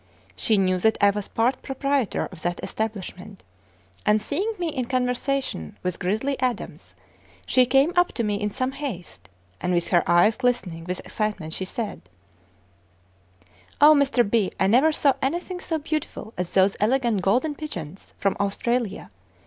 [0.35, 3.43] She knew that I was part proprietor of that establishment,
[4.03, 6.95] and seeing me in conversation with "Grizzly Adams,"
[7.45, 9.29] she came up to me in some haste,
[9.61, 12.01] and with her eyes glistening with excitement, she said:
[13.79, 14.27] "O, Mr.
[14.27, 19.11] B., I never saw anything so beautiful as those elegant 'Golden Pigeons' from Australia.